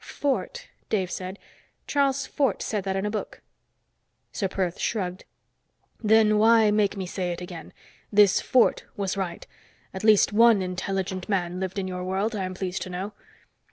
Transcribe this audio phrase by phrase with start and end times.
[0.03, 1.37] "Fort," Dave said.
[1.85, 3.43] "Charles Fort said that in a book."
[4.31, 5.25] Ser Perth shrugged.
[6.03, 7.71] "Then why make me say it again?
[8.11, 9.45] This Fort was right.
[9.93, 13.13] At least one intelligent man lived in your world, I'm pleased to know.